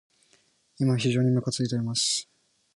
[0.79, 2.27] 今、非常にむかついています。